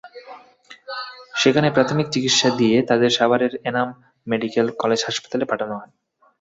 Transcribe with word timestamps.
সেখানে 1.35 1.67
প্রাথমিক 1.71 2.07
চিকিৎসা 2.13 2.49
দিয়ে 2.59 2.77
তাঁদের 2.89 3.11
সাভারের 3.17 3.53
এনাম 3.69 3.87
মেডিকেল 4.27 4.67
কলেজ 4.81 4.99
হাসপাতালে 5.07 5.45
পাঠানো 5.51 5.73
হয়। 5.79 5.91